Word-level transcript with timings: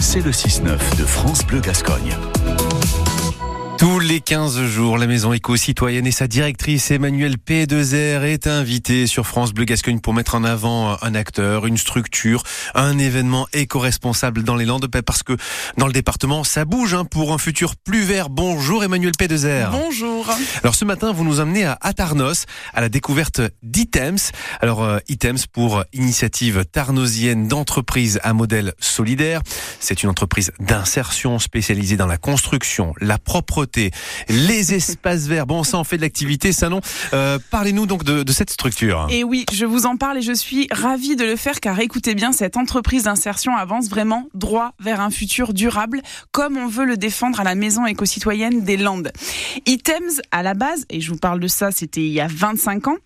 C'est 0.00 0.20
le 0.20 0.32
6-9 0.32 0.98
de 0.98 1.04
France 1.06 1.42
Bleu 1.46 1.60
Gascogne. 1.60 2.14
Tous 3.78 3.98
les 3.98 4.20
15 4.20 4.62
jours, 4.62 4.96
la 4.96 5.06
maison 5.06 5.34
éco-citoyenne 5.34 6.06
et 6.06 6.10
sa 6.10 6.26
directrice 6.26 6.90
Emmanuelle 6.90 7.36
P2R 7.36 8.22
est 8.22 8.46
invitée 8.46 9.06
sur 9.06 9.26
France 9.26 9.52
Bleu 9.52 9.66
Gascogne 9.66 10.00
pour 10.00 10.14
mettre 10.14 10.34
en 10.34 10.44
avant 10.44 10.96
un 11.02 11.14
acteur, 11.14 11.66
une 11.66 11.76
structure, 11.76 12.42
un 12.74 12.98
événement 12.98 13.46
éco-responsable 13.52 14.44
dans 14.44 14.56
les 14.56 14.64
Landes 14.64 14.86
parce 15.04 15.22
que 15.22 15.36
dans 15.76 15.86
le 15.86 15.92
département, 15.92 16.42
ça 16.42 16.64
bouge 16.64 16.94
hein, 16.94 17.04
pour 17.04 17.34
un 17.34 17.38
futur 17.38 17.76
plus 17.76 18.02
vert. 18.02 18.30
Bonjour 18.30 18.82
Emmanuelle 18.82 19.12
P2R. 19.12 19.70
Bonjour. 19.70 20.26
Alors 20.62 20.74
ce 20.74 20.86
matin, 20.86 21.12
vous 21.12 21.24
nous 21.24 21.40
emmenez 21.40 21.66
à 21.66 21.76
Atarnos 21.82 22.46
à 22.72 22.80
la 22.80 22.88
découverte 22.88 23.42
d'Items. 23.62 24.32
Alors 24.62 24.82
euh, 24.82 24.98
Items 25.08 25.46
pour 25.46 25.84
initiative 25.92 26.64
tarnosienne 26.64 27.46
d'entreprise 27.46 28.20
à 28.22 28.32
modèle 28.32 28.72
solidaire. 28.78 29.42
C'est 29.80 30.02
une 30.02 30.08
entreprise 30.08 30.52
d'insertion 30.60 31.38
spécialisée 31.38 31.98
dans 31.98 32.06
la 32.06 32.16
construction, 32.16 32.94
la 33.00 33.18
propreté 33.18 33.65
les 34.28 34.74
espaces 34.74 35.26
verts. 35.26 35.46
Bon, 35.46 35.62
ça 35.64 35.78
en 35.78 35.84
fait 35.84 35.96
de 35.96 36.02
l'activité, 36.02 36.52
ça 36.52 36.68
non. 36.68 36.80
Euh, 37.12 37.38
parlez-nous 37.50 37.86
donc 37.86 38.04
de, 38.04 38.32
cette 38.32 38.50
structure. 38.50 39.06
Et 39.10 39.24
oui, 39.24 39.46
je 39.52 39.64
vous 39.64 39.86
en 39.86 39.96
parle 39.96 40.18
et 40.18 40.22
je 40.22 40.32
suis 40.32 40.68
ravie 40.70 41.16
de 41.16 41.24
le 41.24 41.36
faire 41.36 41.60
car 41.60 41.78
écoutez 41.80 42.14
bien, 42.14 42.32
cette 42.32 42.56
entreprise 42.56 43.04
d'insertion 43.04 43.56
avance 43.56 43.88
vraiment 43.88 44.28
droit 44.34 44.72
vers 44.78 45.00
un 45.00 45.10
futur 45.10 45.54
durable 45.54 46.02
comme 46.32 46.56
on 46.56 46.66
veut 46.66 46.84
le 46.84 46.96
défendre 46.96 47.40
à 47.40 47.44
la 47.44 47.54
maison 47.54 47.86
éco-citoyenne 47.86 48.62
des 48.62 48.76
Landes. 48.76 49.10
Items, 49.66 50.20
à 50.30 50.42
la 50.42 50.54
base, 50.54 50.84
et 50.90 51.00
je 51.00 51.10
vous 51.10 51.18
parle 51.18 51.40
de 51.40 51.48
ça, 51.48 51.70
c'était 51.70 52.02
il 52.02 52.12
y 52.12 52.20
a 52.20 52.26
25 52.28 52.88
ans, 52.88 52.96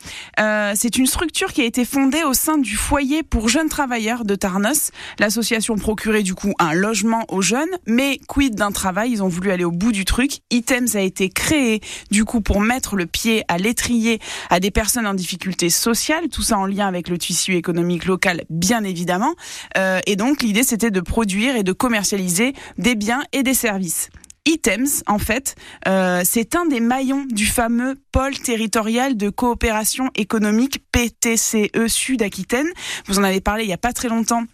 euh, 0.40 0.72
c'est 0.74 0.98
une 0.98 1.06
structure 1.06 1.52
qui 1.52 1.60
a 1.60 1.64
été 1.64 1.84
fondée 1.84 2.24
au 2.24 2.34
sein 2.34 2.58
du 2.58 2.76
foyer 2.76 3.22
pour 3.22 3.48
jeunes 3.48 3.68
travailleurs 3.68 4.24
de 4.24 4.34
Tarnos. 4.34 4.90
L'association 5.18 5.76
procurait 5.76 6.22
du 6.22 6.34
coup 6.34 6.52
un 6.58 6.74
logement 6.74 7.24
aux 7.28 7.42
jeunes, 7.42 7.70
mais 7.86 8.18
quid 8.26 8.54
d'un 8.54 8.72
travail, 8.72 9.12
ils 9.12 9.22
ont 9.22 9.28
voulu 9.28 9.50
aller 9.50 9.64
au 9.64 9.70
bout 9.70 9.92
du 9.92 10.04
truc 10.04 10.40
Items 10.50 10.96
a 10.96 11.00
été 11.00 11.28
créé 11.28 11.80
du 12.10 12.24
coup 12.24 12.40
pour 12.40 12.60
mettre 12.60 12.96
le 12.96 13.06
pied 13.06 13.44
à 13.48 13.58
l'étrier 13.58 14.20
à 14.50 14.60
des 14.60 14.70
personnes 14.70 15.06
en 15.06 15.14
difficulté 15.14 15.70
sociale, 15.70 16.28
tout 16.28 16.42
ça 16.42 16.58
en 16.58 16.66
lien 16.66 16.86
avec 16.86 17.08
le 17.08 17.18
tissu 17.18 17.54
économique 17.56 18.04
local 18.04 18.42
bien 18.50 18.84
évidemment. 18.84 19.34
Euh, 19.76 20.00
et 20.06 20.16
donc 20.16 20.42
l'idée 20.42 20.62
c'était 20.62 20.90
de 20.90 21.00
produire 21.00 21.56
et 21.56 21.62
de 21.62 21.72
commercialiser 21.72 22.54
des 22.78 22.94
biens 22.94 23.22
et 23.32 23.42
des 23.42 23.54
services. 23.54 24.10
Items, 24.46 25.02
en 25.06 25.18
fait, 25.18 25.54
euh, 25.86 26.22
c'est 26.24 26.56
un 26.56 26.64
des 26.64 26.80
maillons 26.80 27.26
du 27.30 27.46
fameux 27.46 27.96
pôle 28.10 28.38
territorial 28.38 29.16
de 29.16 29.28
coopération 29.28 30.10
économique 30.14 30.82
PTCE 30.92 31.86
Sud-Aquitaine. 31.86 32.68
Vous 33.06 33.18
en 33.18 33.22
avez 33.22 33.40
parlé 33.40 33.64
il 33.64 33.66
n'y 33.66 33.74
a 33.74 33.78
pas 33.78 33.92
très 33.92 34.08
longtemps 34.08 34.44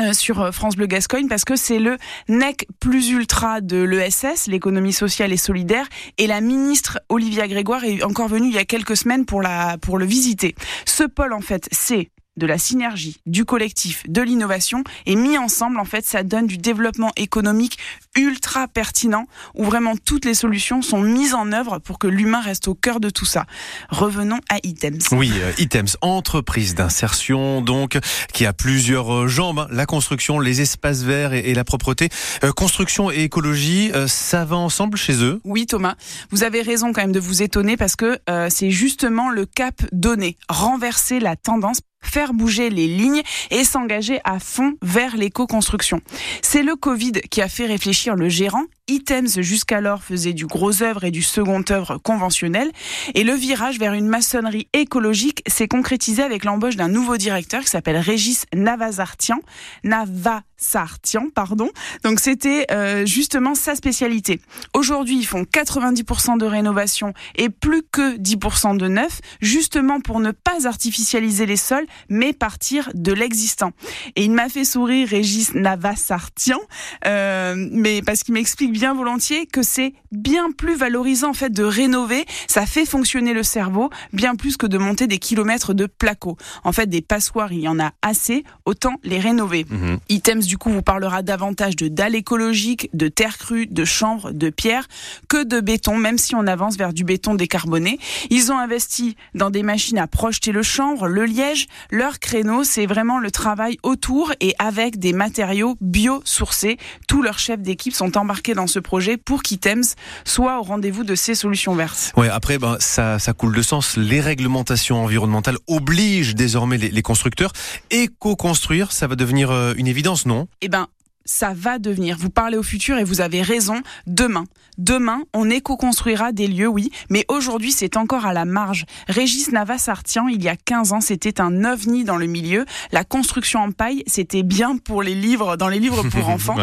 euh, 0.00 0.12
sur 0.12 0.40
euh, 0.40 0.50
France 0.50 0.74
Bleu 0.74 0.86
Gascogne 0.86 1.28
parce 1.28 1.44
que 1.44 1.54
c'est 1.54 1.78
le 1.78 1.98
NEC 2.28 2.66
plus 2.80 3.10
ultra 3.10 3.60
de 3.60 3.80
l'ESS, 3.80 4.48
l'économie 4.48 4.92
sociale 4.92 5.32
et 5.32 5.36
solidaire, 5.36 5.86
et 6.18 6.26
la 6.26 6.40
ministre 6.40 6.98
Olivia 7.08 7.46
Grégoire 7.46 7.84
est 7.84 8.02
encore 8.02 8.26
venue 8.26 8.48
il 8.48 8.54
y 8.54 8.58
a 8.58 8.64
quelques 8.64 8.96
semaines 8.96 9.24
pour 9.24 9.40
la 9.40 9.78
pour 9.78 9.96
le 9.98 10.04
visiter. 10.04 10.56
Ce 10.84 11.04
pôle 11.04 11.32
en 11.32 11.40
fait, 11.40 11.68
c'est 11.70 12.10
de 12.36 12.46
la 12.46 12.58
synergie, 12.58 13.20
du 13.26 13.44
collectif, 13.44 14.02
de 14.08 14.22
l'innovation 14.22 14.82
et 15.06 15.16
mis 15.16 15.38
ensemble, 15.38 15.78
en 15.78 15.84
fait, 15.84 16.04
ça 16.04 16.22
donne 16.22 16.46
du 16.46 16.58
développement 16.58 17.12
économique 17.16 17.78
ultra 18.16 18.68
pertinent 18.68 19.26
où 19.54 19.64
vraiment 19.64 19.94
toutes 19.96 20.24
les 20.24 20.34
solutions 20.34 20.82
sont 20.82 21.00
mises 21.00 21.34
en 21.34 21.52
œuvre 21.52 21.78
pour 21.78 21.98
que 21.98 22.06
l'humain 22.06 22.40
reste 22.40 22.68
au 22.68 22.74
cœur 22.74 23.00
de 23.00 23.10
tout 23.10 23.24
ça. 23.24 23.46
Revenons 23.88 24.40
à 24.48 24.58
Items. 24.62 25.08
Oui, 25.12 25.32
euh, 25.36 25.52
Items, 25.58 25.96
entreprise 26.00 26.74
d'insertion 26.74 27.60
donc 27.60 27.98
qui 28.32 28.46
a 28.46 28.52
plusieurs 28.52 29.12
euh, 29.12 29.28
jambes, 29.28 29.60
hein. 29.60 29.68
la 29.70 29.86
construction, 29.86 30.40
les 30.40 30.60
espaces 30.60 31.02
verts 31.02 31.32
et, 31.32 31.54
la 31.54 31.64
propreté. 31.64 32.08
Euh, 32.42 32.52
construction 32.52 33.10
et 33.10 33.22
écologie, 33.22 33.92
ça 34.06 34.44
va 34.44 34.56
ensemble 34.56 34.96
chez 34.96 35.22
eux? 35.22 35.40
Oui 35.44 35.66
Thomas, 35.66 35.94
vous 36.30 36.42
avez 36.42 36.62
raison 36.62 36.92
quand 36.92 37.02
même 37.02 37.12
de 37.12 37.20
vous 37.20 37.42
étonner 37.42 37.76
parce 37.76 37.96
que 37.96 38.18
c'est 38.48 38.70
justement 38.70 39.30
le 39.30 39.46
cap 39.46 39.82
donné, 39.92 40.36
renverser 40.48 41.20
la 41.20 41.36
tendance 41.36 41.80
faire 42.06 42.34
bouger 42.34 42.70
les 42.70 42.86
lignes 42.86 43.22
et 43.50 43.64
s'engager 43.64 44.20
à 44.24 44.38
fond 44.38 44.74
vers 44.82 45.16
l'éco-construction. 45.16 46.00
C'est 46.42 46.62
le 46.62 46.76
Covid 46.76 47.12
qui 47.30 47.42
a 47.42 47.48
fait 47.48 47.66
réfléchir 47.66 48.16
le 48.16 48.28
gérant 48.28 48.64
Items 48.86 49.40
jusqu'alors 49.40 50.02
faisait 50.02 50.34
du 50.34 50.44
gros 50.44 50.82
œuvre 50.82 51.04
et 51.04 51.10
du 51.10 51.22
second 51.22 51.64
œuvre 51.70 51.96
conventionnel 51.96 52.70
et 53.14 53.24
le 53.24 53.32
virage 53.32 53.78
vers 53.78 53.94
une 53.94 54.08
maçonnerie 54.08 54.68
écologique 54.74 55.42
s'est 55.46 55.68
concrétisé 55.68 56.22
avec 56.22 56.44
l'embauche 56.44 56.76
d'un 56.76 56.88
nouveau 56.88 57.16
directeur 57.16 57.62
qui 57.62 57.70
s'appelle 57.70 57.96
Régis 57.96 58.44
Navazartian. 58.54 59.38
Navasartian, 59.84 61.30
pardon. 61.34 61.70
Donc 62.02 62.20
c'était 62.20 62.66
euh, 62.70 63.06
justement 63.06 63.54
sa 63.54 63.74
spécialité. 63.74 64.42
Aujourd'hui, 64.74 65.16
ils 65.16 65.26
font 65.26 65.44
90% 65.44 66.36
de 66.36 66.44
rénovation 66.44 67.14
et 67.36 67.48
plus 67.48 67.84
que 67.90 68.18
10% 68.18 68.76
de 68.76 68.88
neuf, 68.88 69.20
justement 69.40 70.00
pour 70.00 70.20
ne 70.20 70.30
pas 70.30 70.66
artificialiser 70.66 71.46
les 71.46 71.56
sols, 71.56 71.86
mais 72.08 72.32
partir 72.32 72.90
de 72.94 73.12
l'existant. 73.12 73.72
Et 74.16 74.24
il 74.24 74.32
m'a 74.32 74.48
fait 74.48 74.64
sourire 74.64 75.08
Régis 75.08 75.54
Navasartian, 75.54 76.58
euh, 77.06 77.54
mais 77.56 78.02
parce 78.02 78.22
qu'il 78.22 78.34
m'explique 78.34 78.72
bien 78.72 78.94
volontiers 78.94 79.46
que 79.46 79.62
c'est 79.62 79.94
bien 80.12 80.50
plus 80.50 80.76
valorisant 80.76 81.30
en 81.30 81.34
fait 81.34 81.50
de 81.50 81.64
rénover. 81.64 82.24
Ça 82.46 82.66
fait 82.66 82.86
fonctionner 82.86 83.32
le 83.32 83.42
cerveau 83.42 83.90
bien 84.12 84.34
plus 84.36 84.56
que 84.56 84.66
de 84.66 84.78
monter 84.78 85.06
des 85.06 85.18
kilomètres 85.18 85.74
de 85.74 85.86
placo. 85.86 86.36
En 86.62 86.72
fait, 86.72 86.86
des 86.86 87.02
passoires, 87.02 87.52
il 87.52 87.60
y 87.60 87.68
en 87.68 87.80
a 87.80 87.92
assez, 88.02 88.44
autant 88.64 88.94
les 89.02 89.18
rénover. 89.18 89.66
Mhm. 89.68 89.98
Items 90.08 90.46
du 90.46 90.58
coup 90.58 90.70
vous 90.70 90.82
parlera 90.82 91.22
davantage 91.22 91.76
de 91.76 91.88
dalles 91.88 92.14
écologiques, 92.14 92.88
de 92.94 93.08
terre 93.08 93.38
crue, 93.38 93.66
de 93.66 93.84
chanvre, 93.84 94.32
de 94.32 94.50
pierre 94.50 94.86
que 95.28 95.44
de 95.44 95.60
béton, 95.60 95.96
même 95.96 96.18
si 96.18 96.34
on 96.34 96.46
avance 96.46 96.76
vers 96.76 96.92
du 96.92 97.04
béton 97.04 97.34
décarboné. 97.34 97.98
Ils 98.30 98.52
ont 98.52 98.58
investi 98.58 99.16
dans 99.34 99.50
des 99.50 99.62
machines 99.62 99.98
à 99.98 100.06
projeter 100.06 100.52
le 100.52 100.62
chanvre, 100.62 101.06
le 101.06 101.24
liège. 101.24 101.66
Leur 101.90 102.18
créneau, 102.18 102.64
c'est 102.64 102.86
vraiment 102.86 103.18
le 103.18 103.30
travail 103.30 103.78
autour 103.82 104.32
et 104.40 104.54
avec 104.58 104.98
des 104.98 105.12
matériaux 105.12 105.76
biosourcés. 105.80 106.78
Tous 107.08 107.22
leurs 107.22 107.38
chefs 107.38 107.60
d'équipe 107.60 107.94
sont 107.94 108.16
embarqués 108.16 108.54
dans 108.54 108.66
ce 108.66 108.78
projet 108.78 109.16
pour 109.16 109.42
qu'Items 109.42 109.94
soit 110.24 110.58
au 110.58 110.62
rendez-vous 110.62 111.04
de 111.04 111.14
ces 111.14 111.34
solutions 111.34 111.74
vertes. 111.74 112.12
Ouais, 112.16 112.28
après, 112.28 112.58
ben, 112.58 112.76
ça, 112.80 113.18
ça 113.18 113.32
coule 113.32 113.54
de 113.54 113.62
sens. 113.62 113.96
Les 113.96 114.20
réglementations 114.20 115.02
environnementales 115.02 115.58
obligent 115.66 116.34
désormais 116.34 116.78
les, 116.78 116.90
les 116.90 117.02
constructeurs. 117.02 117.52
Éco-construire, 117.90 118.92
ça 118.92 119.06
va 119.06 119.16
devenir 119.16 119.50
euh, 119.50 119.74
une 119.76 119.86
évidence, 119.86 120.26
non? 120.26 120.48
Eh 120.60 120.68
ben, 120.68 120.86
ça 121.24 121.52
va 121.54 121.78
devenir. 121.78 122.16
Vous 122.18 122.30
parlez 122.30 122.56
au 122.56 122.62
futur 122.62 122.98
et 122.98 123.04
vous 123.04 123.20
avez 123.20 123.42
raison. 123.42 123.82
Demain, 124.06 124.44
demain, 124.78 125.22
on 125.32 125.50
éco-construira 125.50 126.32
des 126.32 126.46
lieux, 126.46 126.68
oui, 126.68 126.90
mais 127.10 127.24
aujourd'hui, 127.28 127.72
c'est 127.72 127.96
encore 127.96 128.26
à 128.26 128.32
la 128.32 128.44
marge. 128.44 128.84
Régis 129.08 129.50
Navas-Artian, 129.52 130.28
il 130.28 130.42
y 130.42 130.48
a 130.48 130.56
15 130.56 130.92
ans, 130.92 131.00
c'était 131.00 131.40
un 131.40 131.64
ovni 131.64 132.04
dans 132.04 132.16
le 132.16 132.26
milieu. 132.26 132.64
La 132.92 133.04
construction 133.04 133.60
en 133.60 133.72
paille, 133.72 134.02
c'était 134.06 134.42
bien 134.42 134.76
pour 134.76 135.02
les 135.02 135.14
livres, 135.14 135.56
dans 135.56 135.68
les 135.68 135.78
livres 135.78 136.02
pour 136.08 136.28
enfants. 136.28 136.56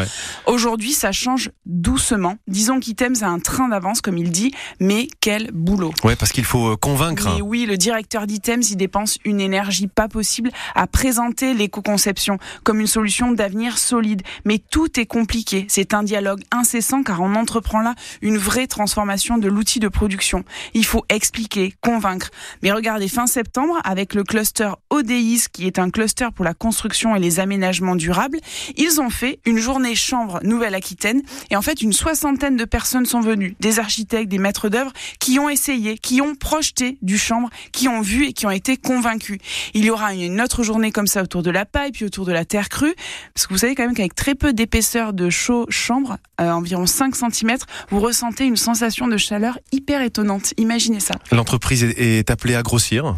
Aujourd'hui, 0.45 0.91
ça 0.91 1.11
change 1.11 1.49
doucement. 1.65 2.35
Disons 2.47 2.79
qu'Items 2.79 3.23
a 3.23 3.27
un 3.27 3.39
train 3.39 3.69
d'avance, 3.69 4.01
comme 4.01 4.17
il 4.17 4.31
dit, 4.31 4.53
mais 4.79 5.07
quel 5.19 5.51
boulot. 5.51 5.93
Ouais, 6.03 6.15
parce 6.15 6.31
qu'il 6.31 6.45
faut 6.45 6.73
euh, 6.73 6.75
convaincre. 6.77 7.29
Mais 7.33 7.41
oui, 7.41 7.65
le 7.65 7.77
directeur 7.77 8.27
d'Items, 8.27 8.69
il 8.71 8.77
dépense 8.77 9.17
une 9.25 9.41
énergie 9.41 9.87
pas 9.87 10.07
possible 10.07 10.51
à 10.75 10.87
présenter 10.87 11.53
l'éco-conception 11.53 12.37
comme 12.63 12.79
une 12.79 12.87
solution 12.87 13.31
d'avenir 13.31 13.77
solide 13.77 14.21
mais 14.50 14.50
tout 14.59 14.99
est 14.99 15.05
compliqué. 15.05 15.65
C'est 15.69 15.93
un 15.93 16.03
dialogue 16.03 16.41
incessant 16.51 17.03
car 17.03 17.21
on 17.21 17.35
entreprend 17.35 17.81
là 17.81 17.95
une 18.21 18.37
vraie 18.37 18.67
transformation 18.67 19.37
de 19.37 19.47
l'outil 19.47 19.79
de 19.79 19.87
production. 19.87 20.43
Il 20.73 20.85
faut 20.85 21.05
expliquer, 21.09 21.73
convaincre. 21.81 22.29
Mais 22.61 22.71
regardez, 22.71 23.07
fin 23.07 23.27
septembre, 23.27 23.79
avec 23.83 24.13
le 24.13 24.23
cluster 24.23 24.71
ODIS, 24.89 25.45
qui 25.51 25.67
est 25.67 25.79
un 25.79 25.89
cluster 25.89 26.27
pour 26.35 26.45
la 26.45 26.53
construction 26.53 27.15
et 27.15 27.19
les 27.19 27.39
aménagements 27.39 27.95
durables, 27.95 28.39
ils 28.77 29.01
ont 29.01 29.09
fait 29.09 29.39
une 29.45 29.57
journée 29.57 29.95
chambre 29.95 30.39
Nouvelle-Aquitaine 30.43 31.21
et 31.49 31.55
en 31.55 31.61
fait 31.61 31.81
une 31.81 31.93
soixantaine 31.93 32.57
de 32.57 32.65
personnes 32.65 33.05
sont 33.05 33.21
venues, 33.21 33.55
des 33.59 33.79
architectes, 33.79 34.29
des 34.29 34.37
maîtres 34.37 34.69
d'œuvre, 34.69 34.91
qui 35.19 35.39
ont 35.39 35.49
essayé, 35.49 35.97
qui 35.97 36.21
ont 36.21 36.35
projeté 36.35 36.97
du 37.01 37.17
chambre, 37.17 37.49
qui 37.71 37.87
ont 37.87 38.01
vu 38.01 38.25
et 38.25 38.33
qui 38.33 38.45
ont 38.45 38.51
été 38.51 38.77
convaincus. 38.77 39.39
Il 39.73 39.85
y 39.85 39.89
aura 39.89 40.13
une 40.13 40.41
autre 40.41 40.63
journée 40.63 40.91
comme 40.91 41.07
ça 41.07 41.23
autour 41.23 41.43
de 41.43 41.51
la 41.51 41.65
paille, 41.65 41.91
puis 41.91 42.05
autour 42.05 42.25
de 42.25 42.31
la 42.31 42.45
terre 42.45 42.69
crue, 42.69 42.95
parce 43.33 43.47
que 43.47 43.53
vous 43.53 43.59
savez 43.59 43.75
quand 43.75 43.83
même 43.83 43.93
qu'avec 43.93 44.15
très 44.15 44.35
peu 44.41 44.53
d'épaisseur 44.53 45.13
de 45.13 45.29
chaud 45.29 45.67
chambre, 45.69 46.17
euh, 46.41 46.49
environ 46.49 46.87
5 46.87 47.15
cm, 47.15 47.57
vous 47.91 47.99
ressentez 47.99 48.45
une 48.45 48.57
sensation 48.57 49.07
de 49.07 49.15
chaleur 49.15 49.59
hyper 49.71 50.01
étonnante. 50.01 50.55
Imaginez 50.57 50.99
ça. 50.99 51.13
L'entreprise 51.31 51.83
est 51.83 52.27
appelée 52.31 52.55
à 52.55 52.63
grossir 52.63 53.15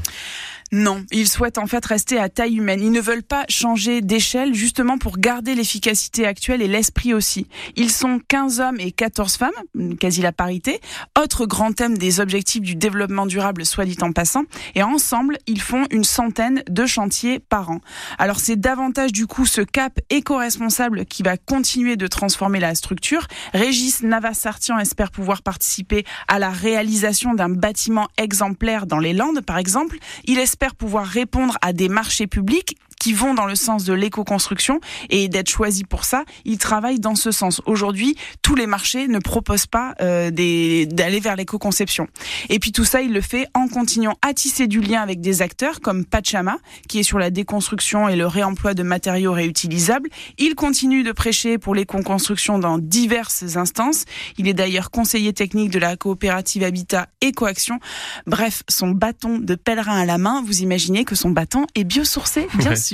Non, 0.74 1.06
ils 1.12 1.28
souhaitent 1.28 1.60
en 1.60 1.68
fait 1.68 1.86
rester 1.86 2.18
à 2.18 2.30
taille 2.30 2.58
humaine. 2.58 2.82
Ils 2.82 2.92
ne 2.92 3.00
veulent 3.00 3.22
pas 3.22 3.46
changer 3.48 4.02
d'échelle 4.02 4.56
justement 4.56 4.98
pour 4.98 5.20
garder 5.20 5.54
l'efficacité 5.54 6.26
actuelle 6.26 6.64
et 6.64 6.68
l'esprit 6.68 7.14
aussi. 7.14 7.46
Ils 7.76 7.92
sont 7.92 8.20
15 8.28 8.60
hommes 8.60 8.80
et 8.80 8.92
14 8.92 9.38
femmes, 9.38 9.98
quasi 10.00 10.24
la 10.24 10.32
parité. 10.32 10.82
Autre 11.16 11.46
grand 11.46 11.74
thème 11.74 11.96
des 11.96 12.20
objectifs 12.20 12.64
du 12.64 12.74
développement 12.74 13.28
durable, 13.28 13.68
soit 13.68 13.86
dit 13.86 13.98
en 14.02 14.14
passant. 14.14 14.46
Et 14.74 14.82
ensemble, 14.82 15.38
ils 15.46 15.62
font 15.62 15.86
une 15.92 16.04
centaine 16.04 16.64
de 16.68 16.88
chantiers 16.88 17.38
par 17.38 17.70
an. 17.70 17.80
Alors 18.18 18.40
c'est 18.40 18.60
davantage 18.60 19.12
du 19.12 19.28
coup 19.28 19.46
ce 19.46 19.62
cap 19.62 20.00
éco-responsable 20.10 21.06
qui 21.06 21.22
va 21.22 21.38
continuer 21.38 21.98
de 21.98 22.08
transformer 22.08 22.60
la 22.60 22.74
structure. 22.74 23.28
Régis 23.54 24.02
Navassartian 24.02 24.80
espère 24.80 25.12
pouvoir 25.12 25.44
participer 25.44 26.04
à 26.28 26.40
la 26.40 26.50
réalisation 26.50 27.36
d'un 27.36 27.50
bâtiment 27.50 28.08
exemplaire 28.18 28.88
dans 28.88 28.98
les 28.98 29.14
Landes, 29.14 29.42
par 29.42 29.60
exemple. 29.60 30.00
Il 30.26 30.40
espère 30.40 30.63
pouvoir 30.72 31.06
répondre 31.06 31.58
à 31.62 31.74
des 31.74 31.90
marchés 31.90 32.28
publics 32.28 32.78
qui 33.04 33.12
vont 33.12 33.34
dans 33.34 33.46
le 33.46 33.56
sens 33.56 33.84
de 33.84 33.92
l'éco-construction 33.92 34.80
et 35.10 35.28
d'être 35.28 35.50
choisi 35.50 35.84
pour 35.84 36.06
ça, 36.06 36.24
ils 36.46 36.58
travaillent 36.58 37.02
dans 37.02 37.16
ce 37.16 37.32
sens. 37.32 37.62
Aujourd'hui, 37.66 38.16
tous 38.42 38.56
les 38.56 38.66
marchés 38.66 39.10
ne 39.10 39.20
proposent 39.20 39.66
pas 39.66 39.94
euh, 40.00 40.32
d'aller 40.32 41.20
vers 41.20 41.36
l'éco-conception. 41.36 42.08
Et 42.48 42.60
puis 42.60 42.72
tout 42.72 42.86
ça, 42.86 43.02
il 43.02 43.12
le 43.12 43.20
fait 43.20 43.48
en 43.56 43.68
continuant 43.68 44.16
à 44.22 44.34
tisser 44.34 44.68
du 44.68 44.80
lien 44.80 45.02
avec 45.02 45.20
des 45.20 45.42
acteurs 45.42 45.82
comme 45.82 46.06
Pachama, 46.06 46.60
qui 46.88 47.00
est 47.00 47.04
sur 47.04 47.20
la 47.20 47.30
déconstruction 47.30 48.08
et 48.08 48.16
le 48.16 48.26
réemploi 48.26 48.74
de 48.74 48.84
matériaux 48.84 49.34
réutilisables. 49.34 50.08
Il 50.38 50.56
continue 50.56 51.04
de 51.04 51.12
prêcher 51.12 51.58
pour 51.58 51.76
l'éco-construction 51.76 52.58
dans 52.58 52.78
diverses 52.78 53.58
instances. 53.58 54.06
Il 54.38 54.48
est 54.48 54.54
d'ailleurs 54.54 54.92
conseiller 54.92 55.34
technique 55.34 55.72
de 55.72 55.80
la 55.80 55.98
coopérative 55.98 56.64
Habitat 56.64 57.10
Écoaction. 57.20 57.82
Bref, 58.28 58.64
son 58.70 58.92
bâton 58.92 59.40
de 59.40 59.56
pèlerin 59.56 60.00
à 60.00 60.06
la 60.06 60.18
main, 60.18 60.42
vous 60.42 60.62
imaginez 60.62 61.04
que 61.04 61.16
son 61.16 61.32
bâton 61.32 61.68
est 61.76 61.84
biosourcé, 61.84 62.48
bien 62.56 62.78
sûr. 62.78 62.93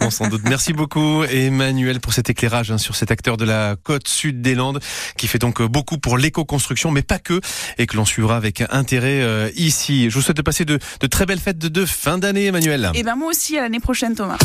On 0.00 0.10
s'en 0.10 0.28
doute. 0.28 0.42
Merci 0.44 0.72
beaucoup 0.72 1.24
Emmanuel 1.24 2.00
pour 2.00 2.12
cet 2.12 2.30
éclairage 2.30 2.70
hein, 2.70 2.78
sur 2.78 2.96
cet 2.96 3.10
acteur 3.10 3.36
de 3.36 3.44
la 3.44 3.76
côte 3.82 4.08
sud 4.08 4.42
des 4.42 4.54
Landes 4.54 4.80
qui 5.16 5.28
fait 5.28 5.38
donc 5.38 5.62
beaucoup 5.62 5.98
pour 5.98 6.18
l'éco-construction, 6.18 6.90
mais 6.90 7.02
pas 7.02 7.18
que, 7.18 7.40
et 7.78 7.86
que 7.86 7.96
l'on 7.96 8.04
suivra 8.04 8.36
avec 8.36 8.62
intérêt 8.70 9.22
euh, 9.22 9.50
ici. 9.56 10.10
Je 10.10 10.14
vous 10.14 10.22
souhaite 10.22 10.36
de 10.36 10.42
passer 10.42 10.64
de, 10.64 10.78
très 11.10 11.26
belles 11.26 11.40
fêtes 11.40 11.58
de, 11.58 11.86
fin 11.86 12.18
d'année 12.18 12.46
Emmanuel. 12.46 12.90
Et 12.94 13.00
eh 13.00 13.02
ben 13.02 13.16
moi 13.16 13.28
aussi 13.28 13.58
à 13.58 13.62
l'année 13.62 13.80
prochaine 13.80 14.14
Thomas. 14.14 14.38